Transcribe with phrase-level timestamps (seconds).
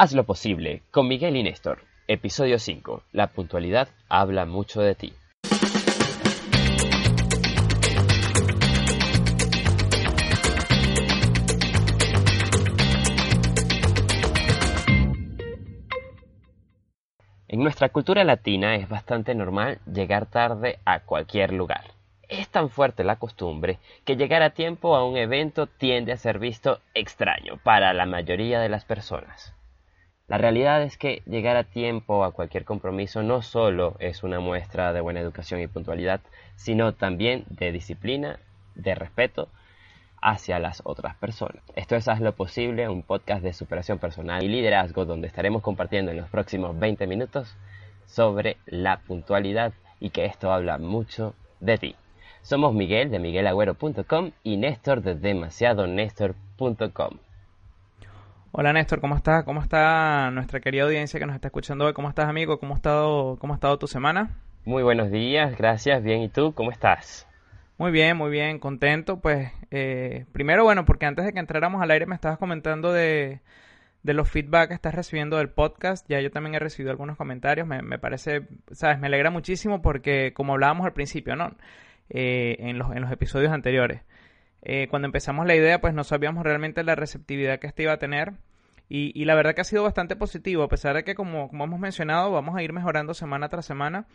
[0.00, 1.80] Haz lo posible con Miguel y Néstor.
[2.06, 3.02] Episodio 5.
[3.10, 5.12] La puntualidad habla mucho de ti.
[17.48, 21.86] En nuestra cultura latina es bastante normal llegar tarde a cualquier lugar.
[22.28, 26.38] Es tan fuerte la costumbre que llegar a tiempo a un evento tiende a ser
[26.38, 29.57] visto extraño para la mayoría de las personas.
[30.28, 34.92] La realidad es que llegar a tiempo a cualquier compromiso no solo es una muestra
[34.92, 36.20] de buena educación y puntualidad,
[36.54, 38.38] sino también de disciplina,
[38.74, 39.48] de respeto
[40.20, 41.62] hacia las otras personas.
[41.76, 46.10] Esto es Haz lo Posible, un podcast de superación personal y liderazgo donde estaremos compartiendo
[46.10, 47.56] en los próximos 20 minutos
[48.04, 51.96] sobre la puntualidad y que esto habla mucho de ti.
[52.42, 57.27] Somos Miguel de miguelagüero.com y Néstor de demasiadonestor.com.
[58.50, 59.44] Hola Néstor, ¿cómo estás?
[59.44, 61.92] ¿Cómo está nuestra querida audiencia que nos está escuchando hoy?
[61.92, 62.58] ¿Cómo estás amigo?
[62.58, 64.30] ¿Cómo ha estado, cómo ha estado tu semana?
[64.64, 66.54] Muy buenos días, gracias, bien, ¿y tú?
[66.54, 67.28] ¿Cómo estás?
[67.76, 69.20] Muy bien, muy bien, contento.
[69.20, 73.40] Pues eh, primero, bueno, porque antes de que entráramos al aire me estabas comentando de,
[74.02, 76.08] de los feedback que estás recibiendo del podcast.
[76.08, 77.66] Ya yo también he recibido algunos comentarios.
[77.68, 81.54] Me, me parece, sabes, me alegra muchísimo porque como hablábamos al principio, ¿no?
[82.08, 84.00] Eh, en, los, en los episodios anteriores.
[84.62, 87.98] Eh, cuando empezamos la idea, pues no sabíamos realmente la receptividad que este iba a
[87.98, 88.34] tener.
[88.88, 91.78] Y, y, la verdad que ha sido bastante positivo, a pesar de que, como, hemos
[91.78, 94.06] mencionado, vamos a ir mejorando semana tras semana.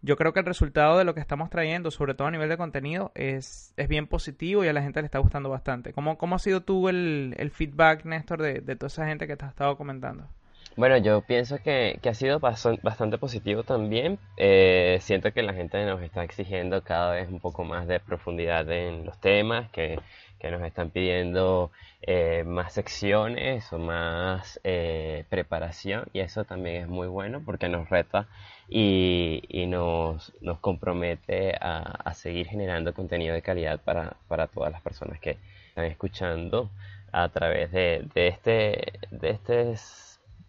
[0.00, 2.56] Yo creo que el resultado de lo que estamos trayendo, sobre todo a nivel de
[2.56, 5.92] contenido, es, es bien positivo y a la gente le está gustando bastante.
[5.92, 9.44] ¿Cómo, cómo ha sido tú el, feedback, Néstor, de, de toda esa gente que te
[9.44, 10.28] ha estado comentando?
[10.74, 14.18] Bueno, yo pienso que, que ha sido bastante positivo también.
[14.38, 18.70] Eh, siento que la gente nos está exigiendo cada vez un poco más de profundidad
[18.70, 20.00] en los temas, que,
[20.40, 26.88] que nos están pidiendo eh, más secciones o más eh, preparación y eso también es
[26.88, 28.26] muy bueno porque nos reta
[28.68, 34.72] y, y nos, nos compromete a, a, seguir generando contenido de calidad para, para todas
[34.72, 35.36] las personas que
[35.68, 36.70] están escuchando
[37.12, 38.92] a través de, de este...
[39.10, 39.76] De este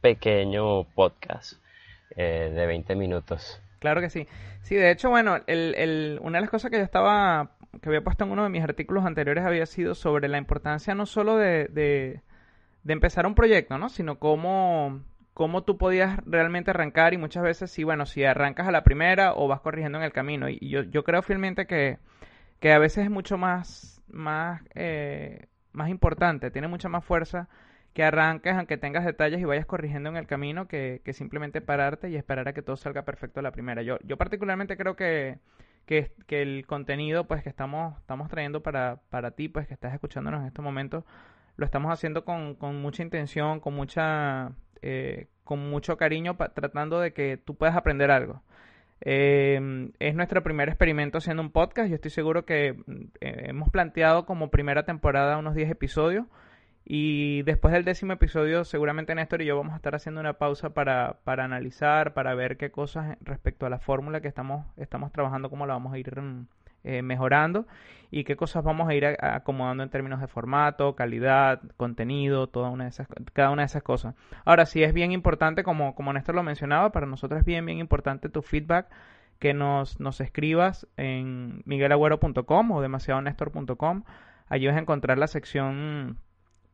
[0.03, 1.53] pequeño podcast
[2.17, 3.61] eh, de 20 minutos.
[3.79, 4.27] Claro que sí.
[4.61, 8.03] Sí, de hecho, bueno, el, el, una de las cosas que yo estaba, que había
[8.03, 11.69] puesto en uno de mis artículos anteriores había sido sobre la importancia no solo de,
[11.69, 12.19] de,
[12.83, 13.87] de empezar un proyecto, ¿no?
[13.87, 14.99] Sino cómo,
[15.33, 19.33] cómo tú podías realmente arrancar y muchas veces sí, bueno, si arrancas a la primera
[19.33, 20.49] o vas corrigiendo en el camino.
[20.49, 21.97] Y yo, yo creo fielmente que,
[22.59, 27.47] que a veces es mucho más, más, eh, más importante, tiene mucha más fuerza
[27.93, 32.09] que arranques aunque tengas detalles y vayas corrigiendo en el camino que, que, simplemente pararte
[32.09, 33.81] y esperar a que todo salga perfecto a la primera.
[33.83, 35.37] Yo, yo particularmente creo que,
[35.85, 39.93] que, que, el contenido pues que estamos, estamos trayendo para, para ti, pues que estás
[39.93, 41.03] escuchándonos en estos momentos,
[41.55, 47.13] lo estamos haciendo con, con mucha intención, con mucha eh, con mucho cariño, tratando de
[47.13, 48.41] que tú puedas aprender algo.
[49.01, 51.89] Eh, es nuestro primer experimento haciendo un podcast.
[51.89, 52.69] Yo estoy seguro que
[53.19, 56.25] eh, hemos planteado como primera temporada unos 10 episodios.
[56.85, 60.73] Y después del décimo episodio, seguramente Néstor y yo vamos a estar haciendo una pausa
[60.73, 65.49] para, para analizar, para ver qué cosas respecto a la fórmula que estamos, estamos trabajando,
[65.49, 66.11] cómo la vamos a ir
[66.83, 67.65] eh, mejorando
[68.11, 72.83] y qué cosas vamos a ir acomodando en términos de formato, calidad, contenido, toda una
[72.83, 74.15] de esas, cada una de esas cosas.
[74.43, 77.79] Ahora, sí es bien importante, como, como Néstor lo mencionaba, para nosotros es bien, bien
[77.79, 78.87] importante tu feedback
[79.39, 84.03] que nos, nos escribas en miguelagüero.com o demasiadonestor.com.
[84.47, 86.17] Allí vas a encontrar la sección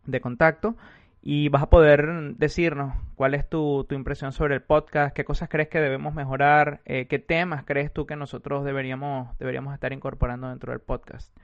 [0.06, 0.76] de contacto
[1.22, 5.50] y vas a poder decirnos cuál es tu, tu, impresión sobre el podcast, qué cosas
[5.50, 10.50] crees que debemos mejorar, eh, qué temas crees tú que nosotros deberíamos, deberíamos estar incorporando
[10.50, 11.36] dentro del podcast.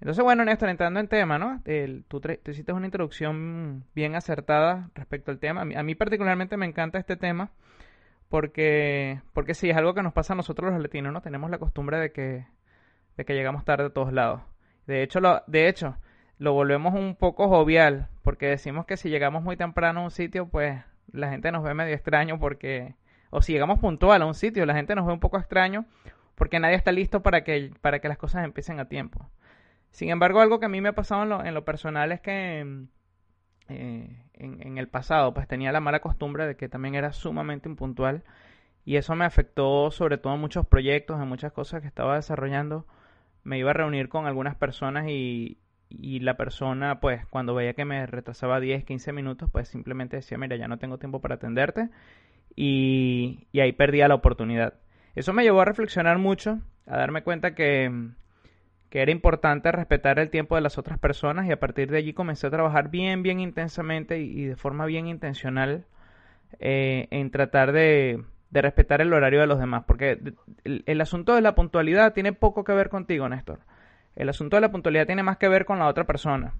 [0.00, 1.62] Entonces, bueno, Néstor, entrando en tema, ¿no?
[1.64, 5.60] El, tú, tú, hiciste una introducción bien acertada respecto al tema.
[5.60, 7.52] A mí, particularmente me encanta este tema
[8.28, 11.20] porque, porque sí, es algo que nos pasa a nosotros los latinos, ¿no?
[11.20, 12.46] Tenemos la costumbre de que,
[13.16, 14.40] de que llegamos tarde a todos lados.
[14.88, 15.96] De hecho, lo, de hecho,
[16.42, 20.48] lo volvemos un poco jovial, porque decimos que si llegamos muy temprano a un sitio,
[20.48, 22.96] pues la gente nos ve medio extraño porque,
[23.30, 25.86] o si llegamos puntual a un sitio, la gente nos ve un poco extraño
[26.34, 29.30] porque nadie está listo para que, para que las cosas empiecen a tiempo.
[29.92, 32.86] Sin embargo, algo que a mí me ha pasado en lo, personal es que,
[33.68, 37.68] eh, en, en, el pasado, pues tenía la mala costumbre de que también era sumamente
[37.68, 38.24] impuntual
[38.84, 42.84] y eso me afectó sobre todo en muchos proyectos, en muchas cosas que estaba desarrollando.
[43.44, 45.61] Me iba a reunir con algunas personas y,
[46.00, 50.38] y la persona, pues, cuando veía que me retrasaba 10, 15 minutos, pues simplemente decía,
[50.38, 51.88] mira, ya no tengo tiempo para atenderte.
[52.54, 54.74] Y, y ahí perdía la oportunidad.
[55.14, 58.10] Eso me llevó a reflexionar mucho, a darme cuenta que,
[58.92, 62.12] que era importante respetar el tiempo de las otras personas y a partir de allí
[62.12, 65.86] comencé a trabajar bien, bien intensamente y, de forma bien intencional
[66.60, 69.84] eh, en tratar de, de, respetar el horario de los demás.
[69.86, 70.20] Porque
[70.64, 73.60] el, el asunto de la puntualidad tiene poco que ver contigo, Néstor.
[74.16, 76.54] El asunto de la puntualidad tiene más que ver con la otra persona.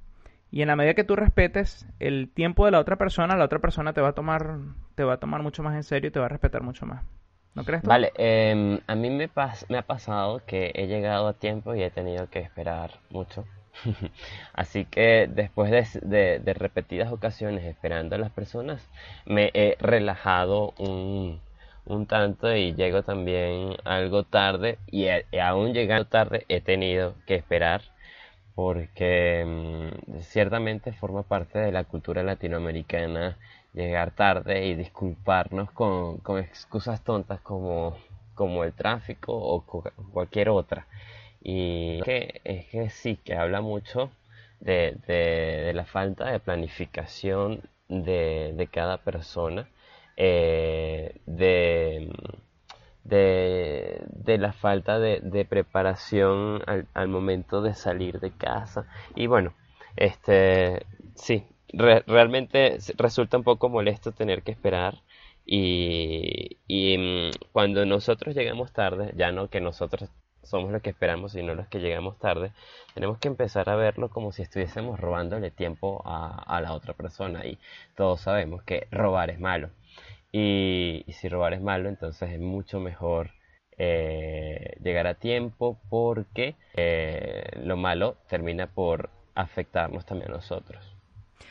[0.51, 3.59] Y en la medida que tú respetes el tiempo de la otra persona, la otra
[3.59, 4.59] persona te va a tomar,
[4.95, 7.03] te va a tomar mucho más en serio y te va a respetar mucho más.
[7.55, 7.89] ¿No crees tú?
[7.89, 9.31] Vale, eh, a mí me,
[9.69, 13.47] me ha pasado que he llegado a tiempo y he tenido que esperar mucho.
[14.53, 18.87] Así que después de, de, repetidas ocasiones esperando a las personas,
[19.25, 21.41] me he relajado un,
[21.87, 25.09] un tanto y llego también algo tarde y,
[25.39, 27.83] aún llegando tarde he tenido que esperar
[28.55, 33.39] porque mm, ciertamente forma parte de la cultura latinoamericana
[33.75, 37.97] llegar tarde y disculparnos con, con excusas tontas como,
[38.35, 39.63] como el tráfico o
[40.13, 40.87] cualquier otra.
[41.43, 44.11] Y es que, es que sí, que habla mucho
[44.61, 49.69] de, de, la falta de planificación de, de cada persona
[50.17, 52.11] eh, de,
[53.05, 56.63] de, la falta de, preparación
[56.95, 58.87] al, momento de salir de casa.
[59.15, 59.55] Y bueno,
[59.97, 65.03] este sí, realmente resulta un poco molesto tener que esperar.
[65.45, 70.09] Y, y mm, cuando nosotros llegamos tarde, ya no que nosotros
[70.53, 72.53] somos los que esperamos, sino los que llegamos tarde,
[72.95, 77.45] tenemos que empezar a verlo como si estuviésemos robándole tiempo a, a la otra persona.
[77.45, 77.59] Y
[77.97, 79.71] todos sabemos que robar es malo.
[80.33, 83.31] Y, si robar es malo, entonces es mucho mejor
[83.77, 90.83] eh, llegar a tiempo porque eh, lo malo termina por afectarnos también a nosotros.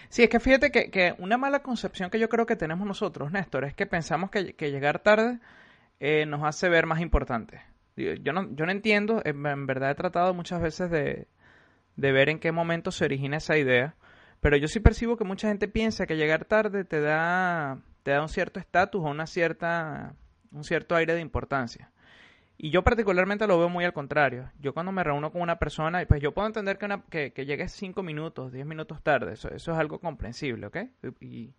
[0.10, 3.66] Sí, es que fíjate que, una mala concepción que yo creo que tenemos nosotros, Néstor,
[3.66, 5.38] es que pensamos que, llegar tarde
[6.00, 7.62] eh, nos hace ver más importantes.
[7.96, 11.28] Yo no, yo no entiendo, en, verdad he tratado muchas veces de,
[11.98, 13.96] de ver en qué momento se origina esa idea,
[14.40, 18.22] pero yo sí percibo que mucha gente piensa que llegar tarde te da te da
[18.22, 20.16] un cierto estatus o una cierta,
[20.52, 21.92] un cierto aire de importancia.
[22.58, 24.52] Y yo particularmente lo veo muy al contrario.
[24.60, 27.46] Yo cuando me reúno con una persona, pues yo puedo entender que, una, que, que
[27.46, 30.78] llegue cinco minutos, diez minutos tarde, eso, eso es algo comprensible, ¿ok?
[31.20, 31.56] Y,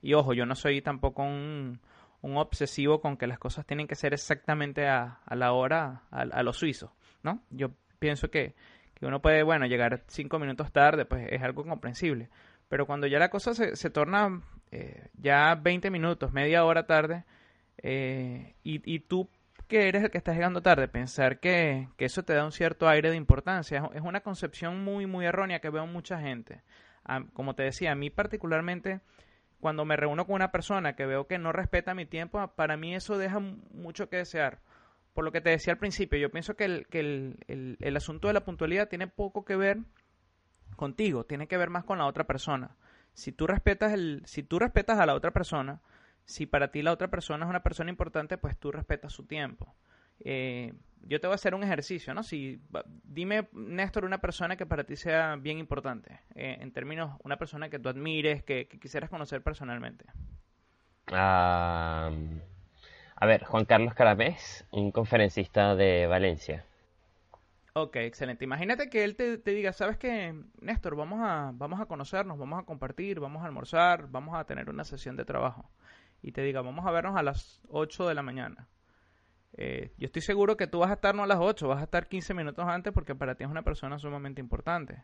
[0.00, 1.80] y ojo, yo no soy tampoco un,
[2.20, 6.22] un, obsesivo con que las cosas tienen que ser exactamente a, a la hora, a,
[6.22, 7.42] a lo suizo, ¿no?
[7.50, 8.54] Yo pienso que,
[8.94, 12.28] que uno puede, bueno, llegar cinco minutos tarde, pues es algo comprensible.
[12.68, 17.24] Pero cuando ya la cosa se, se torna eh, ya 20 minutos, media hora tarde,
[17.78, 19.28] eh, y, y, tú
[19.68, 22.88] que eres el que está llegando tarde, pensar que, que, eso te da un cierto
[22.88, 26.62] aire de importancia, es una concepción muy, muy errónea que veo mucha gente.
[27.34, 29.00] como te decía, a mí particularmente,
[29.60, 32.94] cuando me reúno con una persona que veo que no respeta mi tiempo, para mí
[32.94, 34.60] eso deja mucho que desear.
[35.14, 38.28] Por lo que te decía al principio, yo pienso que el, que el, el, asunto
[38.28, 39.78] de la puntualidad tiene poco que ver
[40.76, 42.76] contigo, tiene que ver más con la otra persona.
[43.14, 45.80] Si tú respetas el, si tú respetas a la otra persona,
[46.26, 49.74] si para ti la otra persona es una persona importante, pues tú respetas su tiempo.
[50.20, 52.22] Eh, yo te voy a hacer un ejercicio, ¿no?
[52.22, 52.60] Si,
[53.04, 57.68] dime, Néstor, una persona que para ti sea bien importante, eh, en términos, una persona
[57.68, 60.04] que tú admires, que, quisieras conocer personalmente.
[61.12, 62.10] a
[63.22, 66.64] ver, Juan Carlos Carabés, un conferencista de Valencia.
[67.78, 68.42] Ok, excelente.
[68.42, 70.96] Imagínate que él te, diga, ¿sabes qué, Néstor?
[70.96, 74.82] Vamos a, vamos a conocernos, vamos a compartir, vamos a almorzar, vamos a tener una
[74.82, 75.70] sesión de trabajo.
[76.22, 78.66] Y te diga, vamos a vernos a las 8 de la mañana.
[79.58, 81.84] Eh, yo estoy seguro que tú vas a estar no a las 8, vas a
[81.84, 85.02] estar 15 minutos antes porque para ti es una persona sumamente importante.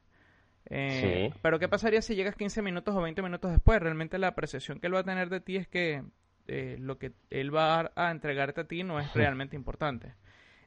[0.66, 1.38] Eh, sí.
[1.42, 3.80] Pero ¿qué pasaría si llegas 15 minutos o 20 minutos después?
[3.80, 6.04] Realmente la apreciación que él va a tener de ti es que
[6.48, 10.14] eh, lo que él va a entregarte a ti no es realmente importante.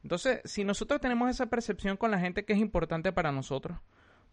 [0.02, 3.80] Entonces, si nosotros tenemos esa percepción con la gente que es importante para nosotros,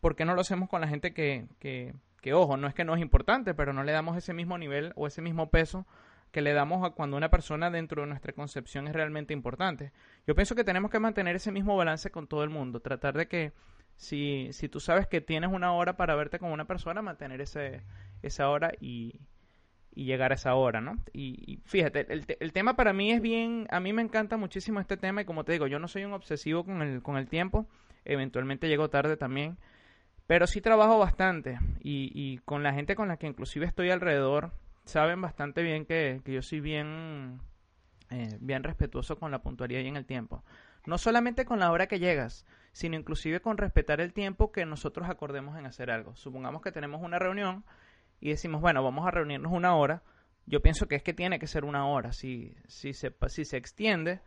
[0.00, 2.84] ¿por qué no lo hacemos con la gente que, que, que, ojo, no es que
[2.84, 5.86] no es importante, pero no le damos ese mismo nivel o ese mismo peso
[6.32, 9.92] que le damos a cuando una persona dentro de nuestra concepción es realmente importante?
[10.26, 13.28] Yo pienso que tenemos que mantener ese mismo balance con todo el mundo, tratar de
[13.28, 13.52] que
[13.96, 17.82] si, si tú sabes que tienes una hora para verte con una persona, mantener ese,
[18.22, 19.20] esa hora y,
[19.94, 20.96] y llegar a esa hora, ¿no?
[21.12, 24.96] Y, fíjate, el, el, tema para mí es bien, a mí me encanta muchísimo este
[24.96, 27.66] tema y como te digo, yo no soy un obsesivo con el, con el tiempo,
[28.04, 29.58] eventualmente llego tarde también,
[30.26, 34.52] Pero sí trabajo bastante y, y con la gente con la que inclusive estoy alrededor,
[34.92, 37.40] saben bastante bien que, que yo soy bien,
[38.10, 40.44] eh, bien respetuoso con la puntualidad y en el tiempo.
[40.84, 45.08] No solamente con la hora que llegas, sino inclusive con respetar el tiempo que nosotros
[45.08, 46.14] acordemos en hacer algo.
[46.14, 47.64] Supongamos que tenemos una reunión
[48.20, 50.02] y decimos, bueno, vamos a reunirnos una hora.
[50.44, 52.12] Yo pienso que es que tiene que ser una hora.
[52.12, 54.20] Si, si, se, si se extiende,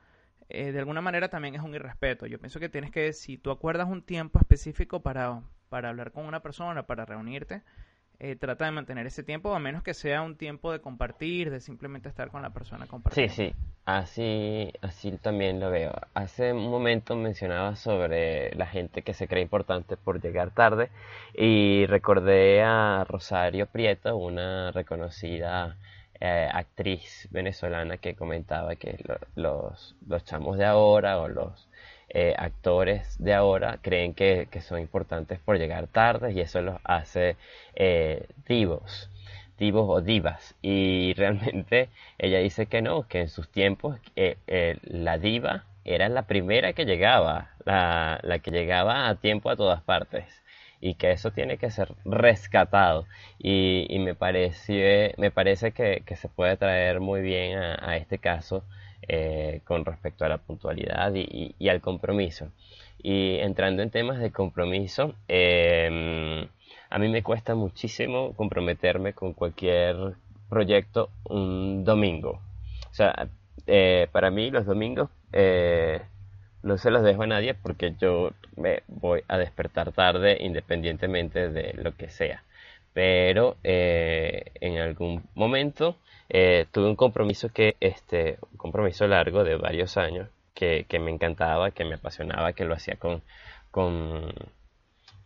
[0.49, 2.25] eh, de alguna manera también es un irrespeto.
[2.25, 6.25] Yo pienso que tienes que, si tú acuerdas un tiempo específico para, para hablar con
[6.25, 7.61] una persona, para reunirte,
[8.19, 11.59] eh, trata de mantener ese tiempo, a menos que sea un tiempo de compartir, de
[11.59, 13.33] simplemente estar con la persona compartiendo.
[13.33, 13.55] Sí, sí,
[13.85, 15.93] así, así también lo veo.
[16.13, 20.89] Hace un momento mencionaba sobre la gente que se cree importante por llegar tarde
[21.33, 25.77] y recordé a Rosario Prieto, una reconocida
[26.19, 28.97] eh, actriz venezolana que comentaba que
[29.35, 31.67] los, los chamos de ahora o los
[32.17, 37.35] eh, actores de ahora creen que, son importantes por llegar tarde y eso los hace
[37.75, 39.09] eh, divos,
[39.59, 40.55] divos o divas.
[40.61, 46.21] Y realmente ella dice que no, que en sus tiempos eh, la diva era la
[46.23, 50.25] primera que llegaba, la, la que llegaba a tiempo a todas partes
[50.79, 53.07] y que eso tiene que ser rescatado
[53.39, 57.97] y, y me parece me parece que, que, se puede traer muy bien a, a
[57.97, 58.63] este caso
[59.07, 62.49] eh, con respecto a la puntualidad y, al compromiso.
[63.01, 66.47] Y entrando en temas de compromiso, em,
[66.89, 70.15] a mí me cuesta muchísimo comprometerme con cualquier
[70.49, 72.41] proyecto un domingo.
[72.89, 73.27] O sea,
[73.67, 76.01] eh, para mí los domingos eh,
[76.63, 81.73] no se los dejo a nadie porque yo me voy a despertar tarde independientemente de
[81.73, 82.43] lo que sea.
[82.95, 85.97] Pero en algún momento
[86.29, 91.11] eh, tuve un compromiso que, este, un compromiso largo de varios años que, que me
[91.11, 93.21] encantaba, que me apasionaba, que lo hacía con,
[93.71, 94.33] con,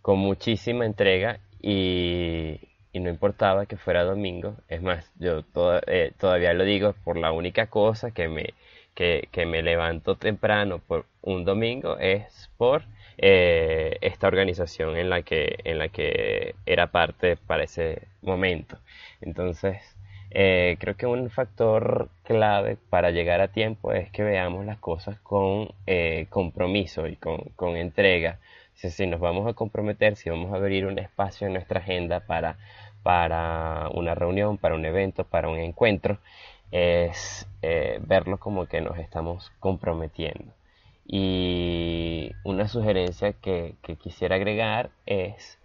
[0.02, 2.60] con muchísima entrega y,
[2.92, 4.56] y, no importaba que fuera domingo.
[4.68, 5.44] Es más, yo
[5.88, 8.54] eh, todavía lo digo por la única cosa que me,
[8.94, 12.84] que, que me levanto temprano por un domingo es por
[13.22, 18.78] eh, esta organización en la que en la que era parte para ese momento
[19.22, 19.96] entonces
[20.32, 25.20] eh, creo que un factor clave para llegar a tiempo es que veamos las cosas
[25.22, 28.40] con eh, compromiso y con, con entrega.
[28.76, 32.58] Si, nos vamos a comprometer, si vamos a abrir un espacio en nuestra agenda para,
[33.04, 36.20] para una reunión, para un evento, para un encuentro,
[36.72, 40.54] es eh, verlo como que nos estamos comprometiendo.
[41.12, 45.58] Y una sugerencia que, quisiera agregar es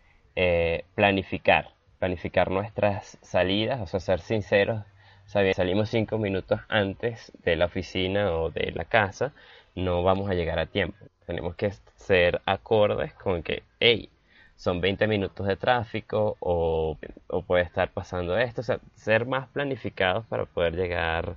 [0.95, 1.75] planificar
[2.05, 4.85] planificar nuestras salidas, o sea, ser sinceros,
[5.25, 9.33] salimos cinco minutos antes de la oficina o de la casa,
[9.75, 10.99] no vamos a llegar a tiempo.
[11.27, 14.11] Tenemos que ser acordes con que, hey,
[14.55, 16.99] son 20 minutos de tráfico o,
[17.47, 21.37] puede estar pasando esto, o sea, ser más planificados para poder llegar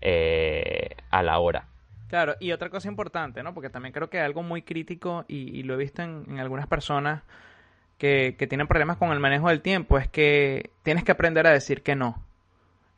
[0.00, 1.68] eh, a la hora.
[2.08, 3.52] Claro, y otra cosa importante, ¿no?
[3.54, 7.22] Porque también creo que algo muy crítico y, lo he visto en algunas personas
[7.98, 11.82] que, tienen problemas con el manejo del tiempo es que tienes que aprender a decir
[11.82, 12.22] que no.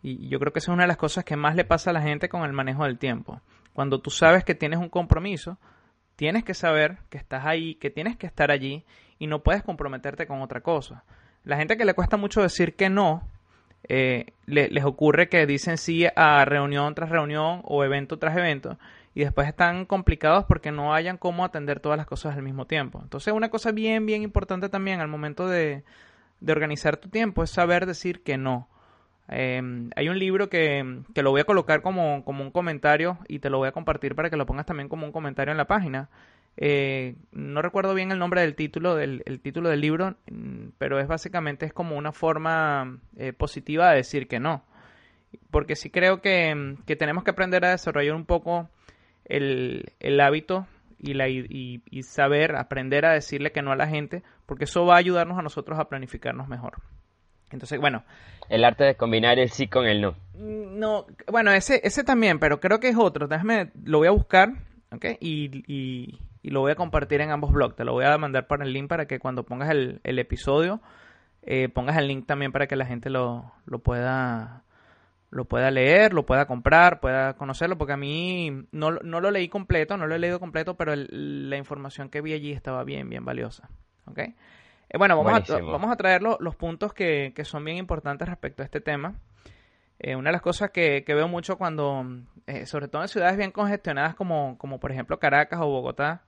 [0.03, 1.93] Y yo creo que esa es una de las cosas que más le pasa a
[1.93, 3.41] la gente con el manejo del tiempo.
[3.73, 5.59] Cuando tú sabes que tienes un compromiso,
[6.17, 8.85] tienes que saber que estás ahí, que tienes que estar allí
[9.19, 11.05] y no puedes comprometerte con otra cosa.
[11.45, 13.27] La gente que le cuesta mucho decir que no,
[13.89, 18.79] eh, les ocurre que dicen sí a reunión tras reunión o evento tras evento
[19.15, 23.01] y después están complicados porque no hayan cómo atender todas las cosas al mismo tiempo.
[23.03, 25.85] Entonces una cosa bien, bien importante también al momento de,
[26.41, 28.69] de organizar tu tiempo es saber decir que no.
[29.29, 33.39] Em, hay un libro que, que, lo voy a colocar como, como, un comentario y
[33.39, 35.67] te lo voy a compartir para que lo pongas también como un comentario en la
[35.67, 36.09] página.
[36.57, 40.17] Eh, no recuerdo bien el nombre del título del el título del libro,
[40.79, 44.65] pero es básicamente es como una forma eh, positiva de decir que no.
[45.53, 48.69] Porque sí creo que, que tenemos que aprender a desarrollar un poco
[49.31, 50.67] el, hábito
[50.99, 54.97] y, la, y, saber, aprender a decirle que no a la gente, porque eso va
[54.97, 56.79] a ayudarnos a nosotros a planificarnos mejor.
[57.51, 58.05] Entonces, bueno.
[58.49, 60.13] El arte de combinar el sí con el no.
[60.35, 63.29] Mm, no, bueno, ese, ese también, pero creo que es otro.
[63.29, 64.53] Déjame, lo voy a buscar,
[64.93, 65.05] ¿ok?
[65.21, 67.77] Y, y, lo voy a compartir en ambos blogs.
[67.77, 70.81] Te lo voy a mandar para el link para que cuando pongas el, el episodio,
[71.43, 74.65] eh, pongas el link también para que la gente lo, lo pueda
[75.31, 79.49] lo pueda leer, lo pueda comprar, pueda conocerlo, porque a mí no, no lo leí
[79.49, 83.25] completo, no lo he leído completo, pero la información que vi allí estaba bien, bien
[83.25, 83.69] valiosa.
[84.07, 84.19] ¿Ok?
[84.19, 84.35] Eh,
[84.99, 88.65] bueno, vamos a, vamos a, traer los puntos que, que, son bien importantes respecto a
[88.65, 89.15] este tema.
[90.01, 92.05] Eh, una de las cosas que, que veo mucho cuando,
[92.47, 96.25] eh, sobre todo en ciudades bien congestionadas como, como por ejemplo Caracas o Bogotá,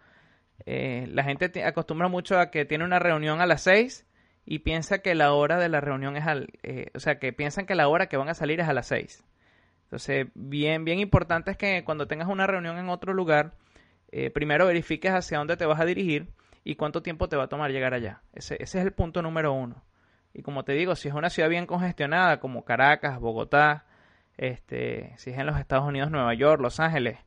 [0.64, 4.06] la gente acostumbra mucho a que tiene una reunión a las 6
[4.44, 6.48] y piensa que la hora de la reunión es al...
[6.62, 8.86] Eh, o sea, que piensan que la hora que van a salir es a las
[8.88, 9.24] 6.
[9.84, 13.54] Entonces, bien, bien importante es que cuando tengas una reunión en otro lugar,
[14.10, 16.28] eh, primero verifiques hacia dónde te vas a dirigir
[16.64, 18.22] y cuánto tiempo te va a tomar llegar allá.
[18.32, 19.84] Ese, ese es el punto número uno.
[20.34, 23.84] Y como te digo, si es una ciudad bien congestionada como Caracas, Bogotá,
[24.36, 27.18] este, si es en los Estados Unidos, Nueva York, Los Ángeles,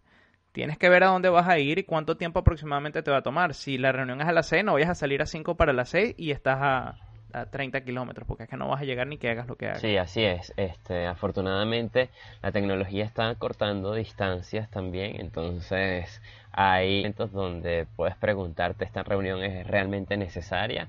[0.55, 3.21] tienes que ver a dónde vas a ir y cuánto tiempo aproximadamente te va a
[3.21, 3.53] tomar.
[3.53, 5.89] Si la reunión es a las 6, no vayas a salir a 5 para las
[5.89, 6.95] 6 y estás a,
[7.33, 9.65] a 30 kilómetros, porque es que no vas a llegar ni que hagas lo que
[9.65, 9.81] hagas.
[9.81, 10.53] Sí, así es.
[10.55, 12.09] Este, afortunadamente,
[12.41, 16.21] la tecnología está cortando distancias también, entonces
[16.53, 20.87] hay momentos donde puedes preguntarte, ¿esta reunión es realmente necesaria?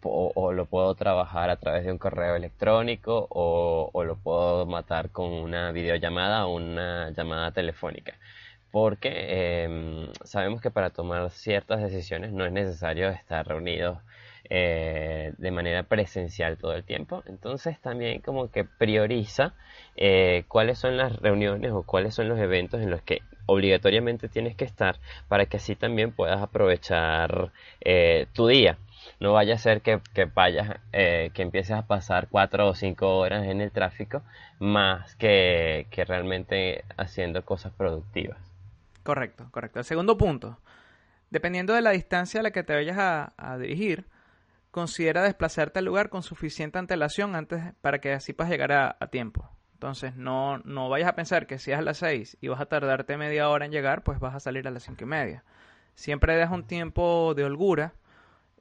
[0.00, 5.10] O, lo puedo trabajar a través de un correo electrónico o, o lo puedo matar
[5.10, 8.14] con una videollamada o una llamada telefónica
[8.70, 13.98] porque em, sabemos que para tomar ciertas decisiones no es necesario estar reunidos
[14.50, 17.22] eh, de manera presencial todo el tiempo.
[17.26, 19.54] Entonces también como que prioriza
[19.96, 24.56] eh, cuáles son las reuniones o cuáles son los eventos en los que obligatoriamente tienes
[24.56, 24.96] que estar
[25.28, 28.78] para que así también puedas aprovechar eh, tu día.
[29.20, 33.46] No vaya a ser que, que vayas, que empieces a pasar cuatro o cinco horas
[33.46, 34.22] en el tráfico
[34.58, 38.47] más que, que realmente haciendo cosas productivas.
[39.08, 39.78] Correcto, correcto.
[39.78, 40.60] El segundo punto,
[41.30, 44.06] dependiendo de la distancia a la que te vayas a, dirigir,
[44.70, 49.48] considera desplazarte al lugar con suficiente antelación antes para que así puedas llegar a, tiempo.
[49.72, 52.66] Entonces, no, no vayas a pensar que si es a las 6 y vas a
[52.66, 55.42] tardarte media hora en llegar, pues vas a salir a las cinco y media.
[55.94, 57.94] Siempre deja un tiempo de holgura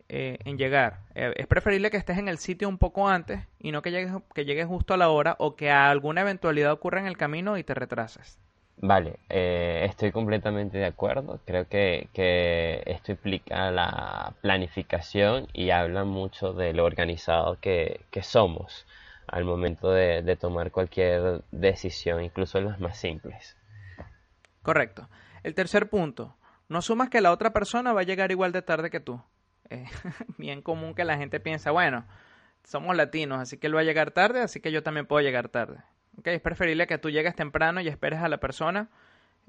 [0.07, 1.01] eh, en llegar.
[1.13, 4.13] Eh, es preferible que estés en el sitio un poco antes y no que llegues,
[4.33, 7.65] que llegues justo a la hora o que alguna eventualidad ocurra en el camino y
[7.65, 8.39] te retrases.
[8.79, 11.39] Vale, eh, estoy completamente de acuerdo.
[11.45, 18.21] Creo que, que, esto implica la planificación y habla mucho de lo organizado que, que
[18.21, 18.85] somos
[19.27, 23.57] al momento de, de, tomar cualquier decisión, incluso las más simples.
[24.61, 25.09] Correcto.
[25.43, 26.37] El tercer punto,
[26.69, 29.21] no asumas que la otra persona va a llegar igual de tarde que tú.
[29.69, 29.89] Es
[30.37, 32.05] bien común que la gente piensa, bueno,
[32.63, 35.49] somos latinos, así que él va a llegar tarde, así que yo también puedo llegar
[35.49, 35.79] tarde.
[36.23, 38.89] Es preferible que tú llegues temprano y esperes a la persona.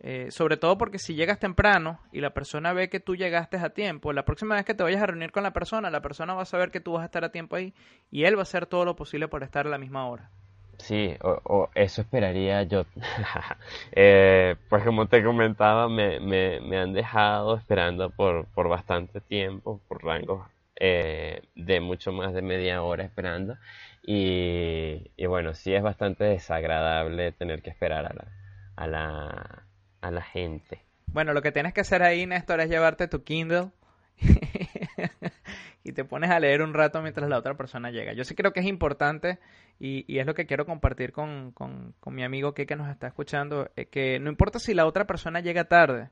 [0.00, 3.70] Eh, sobre todo porque si llegas temprano y la persona ve que tú llegaste a
[3.70, 6.42] tiempo, la próxima vez que te vayas a reunir con la persona, la persona va
[6.42, 7.74] a saber que tú vas a estar a tiempo ahí
[8.12, 10.30] y él va a hacer todo lo posible por estar a la misma hora.
[10.78, 12.84] Sí, o, eso esperaría yo.
[13.92, 19.80] eh, pues como te comentaba, me, me, me han dejado esperando por, por bastante tiempo,
[19.88, 20.46] por rangos
[20.80, 23.56] eh, de mucho más de media hora esperando.
[24.02, 28.32] Y, bueno, sí es bastante desagradable tener que esperar a la,
[28.76, 29.66] a la,
[30.00, 30.82] a la gente.
[31.06, 33.70] Bueno, lo que tienes que hacer ahí, Néstor, es llevarte tu Kindle
[35.84, 38.12] y te pones a leer un rato mientras la otra persona llega.
[38.12, 39.38] Yo sí creo que es importante
[39.78, 42.88] y, y es lo que quiero compartir con, con, con mi amigo que, que nos
[42.90, 46.10] está escuchando, eh, que no importa si la otra persona llega tarde,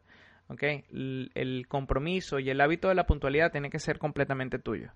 [0.48, 0.62] ¿ok?
[0.62, 4.92] el compromiso y el hábito de la puntualidad tiene que ser completamente tuyo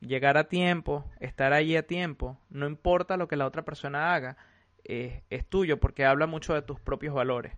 [0.00, 4.36] llegar a tiempo, estar ahí a tiempo, no importa lo que la otra persona haga,
[4.82, 7.52] es tuyo porque habla mucho de tus propios valores.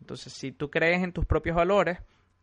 [0.00, 1.98] Entonces, si tú crees en tus propios valores,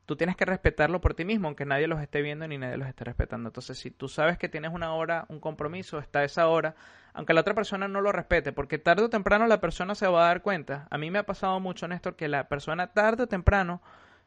[0.05, 2.87] tú tienes que respetarlo por ti mismo, aunque nadie los esté viendo ni nadie los
[2.87, 3.49] esté respetando.
[3.49, 6.75] Entonces, si tú sabes que tienes una hora, un compromiso, está esa hora,
[7.13, 10.23] aunque la otra persona no lo respete, porque tarde o temprano la persona se va
[10.23, 10.87] a dar cuenta.
[10.89, 13.81] A mí me ha pasado mucho, Néstor, que la persona tarde o temprano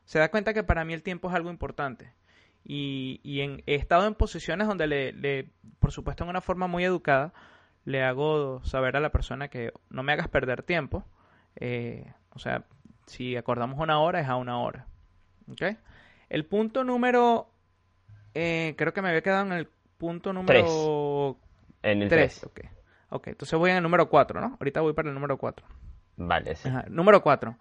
[0.04, 2.12] se da cuenta que para mí el tiempo es algo importante
[2.64, 6.66] y, y en, he estado en posiciones donde le, le, por supuesto en una forma
[6.66, 7.32] muy educada,
[7.84, 11.04] le hago saber a la persona que no me hagas perder tiempo.
[11.56, 12.64] Eh, o sea,
[13.06, 14.86] si acordamos una hora, es a una hora.
[15.50, 15.76] ¿Ok?
[16.28, 17.48] El punto número...
[18.34, 21.36] Eh, creo que me había quedado en el punto número...
[21.82, 22.44] En el 3.
[22.44, 22.60] Ok.
[23.10, 24.56] Ok, entonces voy en el número 4, ¿no?
[24.58, 25.66] Ahorita voy para el número 4.
[26.16, 26.70] Vale, sí.
[26.88, 27.58] Número 4.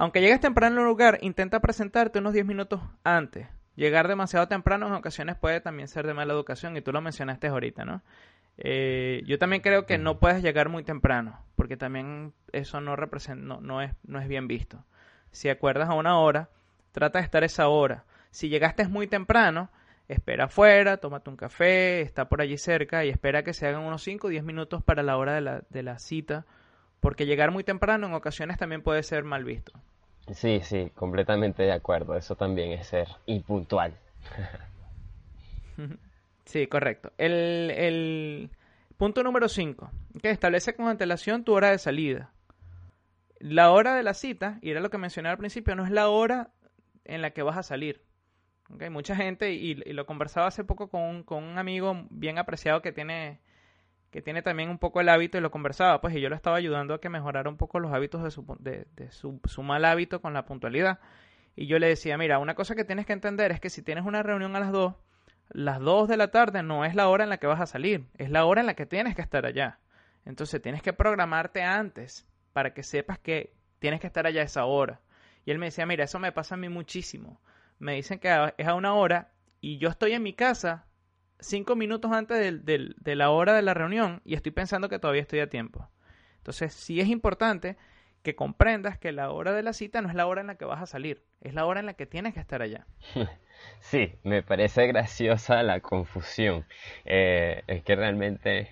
[0.00, 3.48] Aunque llegues temprano un lugar, intenta presentarte unos 10 minutos antes.
[3.76, 7.48] Llegar demasiado temprano en ocasiones puede también ser de mala educación y tú lo mencionaste
[7.48, 8.00] ahorita, ¿no?
[8.56, 13.58] Eh, yo también creo que no puedes llegar muy temprano, porque también eso no, representa,
[13.60, 14.86] no, es, no es bien visto.
[15.32, 16.48] Si acuerdas a una hora,
[16.92, 18.04] trata de estar esa hora.
[18.30, 19.68] Si llegaste muy temprano,
[20.08, 24.02] espera afuera, tómate un café, está por allí cerca y espera que se hagan unos
[24.02, 26.46] 5 o 10 minutos para la hora de la cita,
[27.00, 29.78] porque llegar muy temprano en ocasiones también puede ser mal visto.
[30.34, 32.16] Sí, sí, completamente de acuerdo.
[32.16, 33.94] Eso también es ser impuntual.
[36.44, 37.12] sí, correcto.
[37.18, 38.50] El, el
[38.96, 39.90] punto número 5,
[40.22, 42.32] que establece con antelación tu hora de salida.
[43.38, 46.08] La hora de la cita, y era lo que mencioné al principio, no es la
[46.08, 46.50] hora
[47.04, 48.02] en la que vas a salir.
[48.74, 48.90] ¿okay?
[48.90, 52.92] Mucha gente, y, lo conversaba hace poco con un, con un amigo bien apreciado que
[52.92, 53.40] tiene
[54.10, 56.56] que tiene también un poco el hábito y lo conversaba, pues y yo lo estaba
[56.56, 60.20] ayudando a que mejorara un poco los hábitos de, su, de, su, su, mal hábito
[60.20, 60.98] con la puntualidad.
[61.56, 64.04] Y yo le decía, mira, una cosa que tienes que entender es que si tienes
[64.04, 64.94] una reunión a las 2,
[65.50, 68.06] las 2 de la tarde no es la hora en la que vas a salir,
[68.18, 69.78] es la hora en la que tienes que estar allá.
[70.24, 74.64] Entonces tienes que programarte antes para que sepas que tienes que estar allá a esa
[74.64, 75.00] hora.
[75.44, 77.40] Y él me decía, mira, eso me pasa a mí muchísimo.
[77.78, 80.86] Me dicen que es a una hora y yo estoy en mi casa
[81.40, 85.40] cinco minutos antes de la hora de la reunión y estoy pensando que todavía estoy
[85.40, 85.88] a tiempo.
[86.38, 87.76] Entonces, sí es importante
[88.22, 90.64] que comprendas que la hora de la cita no es la hora en la que
[90.64, 92.86] vas a salir, es la hora en la que tienes que estar allá.
[93.80, 96.64] Sí, me parece graciosa la confusión.
[97.04, 98.70] Eh, es que realmente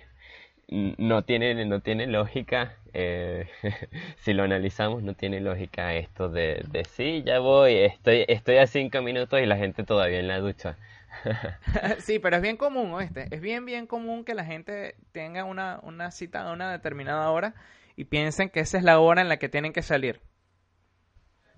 [0.69, 3.47] no tiene, no tiene lógica, eh,
[4.17, 8.67] si lo analizamos, no tiene lógica esto de, de sí, ya voy, estoy, estoy a
[8.67, 10.77] cinco minutos y la gente todavía en la ducha.
[11.99, 15.79] sí, pero es bien común, este, es bien, bien común que la gente tenga una,
[15.83, 17.55] una cita a una determinada hora
[17.95, 20.21] y piensen que esa es la hora en la que tienen que salir.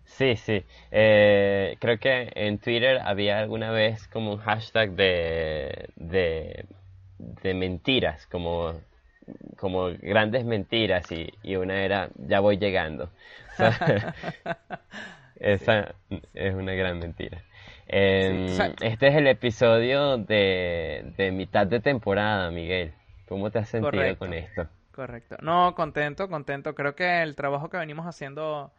[0.06, 0.64] Sí, sí.
[0.92, 6.66] Eh, creo que en Twitter había alguna vez como un hashtag de, de,
[7.18, 8.74] de mentiras, como
[9.58, 13.10] como grandes mentiras y, y una era ya voy llegando.
[15.40, 15.96] esa
[16.34, 17.44] es una gran mentira.
[17.94, 18.46] Em,
[18.82, 22.94] este es el episodio de, de, mitad de temporada, Miguel.
[23.28, 24.70] ¿Cómo te has sentido con esto?
[24.94, 25.36] Correcto.
[25.42, 26.74] No, contento, contento.
[26.74, 28.72] Creo que el trabajo que venimos haciendo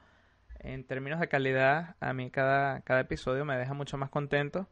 [0.61, 4.67] en términos de calidad, a mí cada, cada episodio me deja mucho más contento.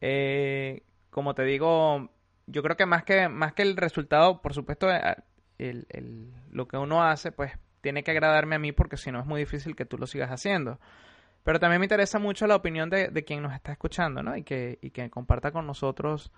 [0.00, 2.10] Eh, como te digo,
[2.46, 5.16] yo creo que más que, más que el resultado, por supuesto, eh,
[5.58, 9.18] el, el, lo que uno hace, pues tiene que agradarme a mí porque si no
[9.18, 10.78] es muy difícil que tú lo sigas haciendo.
[11.44, 14.36] Pero también me interesa mucho la opinión de, de quien nos está escuchando, ¿no?
[14.36, 16.32] Y que, y que comparta con nosotros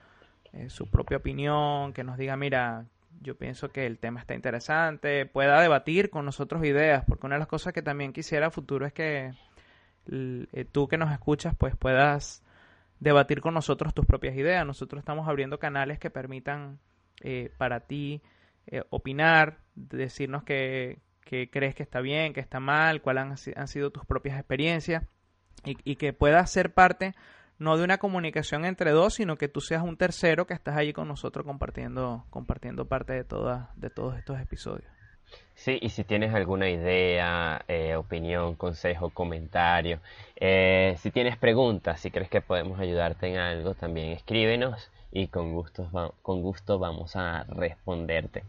[0.52, 2.86] eh, su propia opinión, que nos diga, mira,
[3.22, 7.40] yo pienso que el tema está interesante, pueda debatir con nosotros ideas, porque una de
[7.40, 9.32] las cosas que también quisiera a futuro es que
[10.72, 12.42] tú que nos escuchas, pues puedas
[13.00, 14.66] debatir con nosotros tus propias ideas.
[14.66, 16.78] Nosotros estamos abriendo canales que permitan
[17.20, 18.22] eh, para ti
[18.66, 20.44] eh, opinar, decirnos
[21.26, 25.04] que, crees que está bien, que está mal, cuáles han, sido tus propias experiencias
[25.64, 27.14] y, y, que puedas ser parte
[27.58, 30.92] no de una comunicación entre dos, sino que tú seas un tercero que estás allí
[30.92, 34.90] con nosotros compartiendo, compartiendo parte de, toda, de todos estos episodios.
[35.54, 40.00] Sí, y si tienes alguna idea, eh, opinión, consejo, comentario,
[40.36, 45.52] eh, si tienes preguntas, si crees que podemos ayudarte en algo, también escríbenos y con
[45.54, 45.90] gusto,
[46.22, 48.44] con gusto vamos a responderte.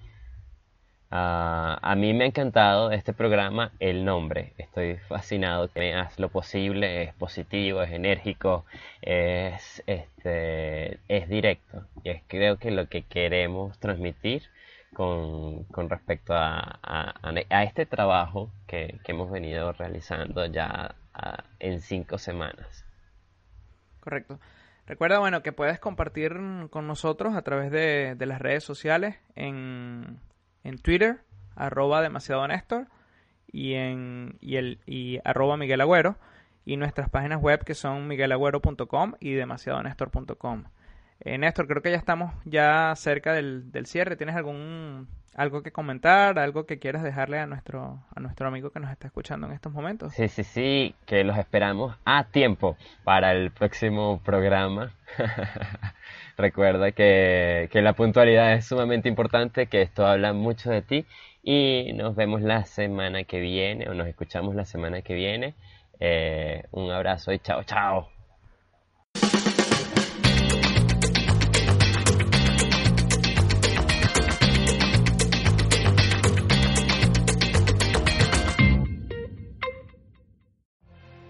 [1.10, 4.54] Ah, a mí me ha encantado este programa el nombre.
[4.58, 8.66] Estoy fascinado que lo posible, es positivo, es enérgico,
[9.02, 11.86] es, este, es directo.
[12.04, 14.44] Y es creo que lo que queremos transmitir
[14.94, 20.96] con, con respecto a, a, este trabajo que, que, hemos venido realizando ya
[21.60, 22.86] en cinco semanas.
[24.02, 24.40] Correcto.
[24.88, 26.34] Recuerda, bueno, que puedes compartir
[26.70, 30.20] con nosotros a través de, de las redes sociales en,
[30.68, 31.22] en Twitter,
[31.56, 32.88] arroba demasiado Néstor,
[33.52, 36.18] y en y el y arroba Miguel Agüero,
[36.66, 40.66] y nuestras páginas web que son miguelagüero.com y demasiadonestor.com.
[41.20, 44.16] Eh, Néstor, creo que ya estamos ya cerca del, del cierre.
[44.16, 48.80] ¿Tienes algún algo que comentar, algo que quieras dejarle a nuestro a nuestro amigo que
[48.80, 50.14] nos está escuchando en estos momentos?
[50.14, 54.92] Sí, sí, sí, que los esperamos a tiempo para el próximo programa.
[56.38, 61.06] Recuerda que, que la puntualidad es sumamente importante, que esto habla mucho de ti
[61.44, 65.56] y nos vemos la semana que viene o nos escuchamos la semana que viene.
[66.00, 68.17] Eh, un abrazo y chao, chao.